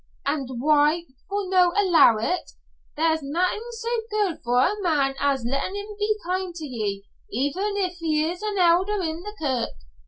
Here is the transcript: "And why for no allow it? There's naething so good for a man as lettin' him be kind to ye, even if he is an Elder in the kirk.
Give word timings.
"And 0.25 0.59
why 0.59 1.03
for 1.29 1.47
no 1.47 1.73
allow 1.77 2.17
it? 2.17 2.53
There's 2.97 3.19
naething 3.21 3.67
so 3.69 3.87
good 4.09 4.39
for 4.43 4.59
a 4.65 4.81
man 4.81 5.13
as 5.19 5.45
lettin' 5.45 5.75
him 5.75 5.95
be 5.99 6.17
kind 6.25 6.55
to 6.55 6.65
ye, 6.65 7.05
even 7.31 7.77
if 7.77 7.97
he 7.99 8.27
is 8.27 8.41
an 8.41 8.57
Elder 8.57 8.99
in 9.03 9.21
the 9.21 9.35
kirk. 9.37 9.69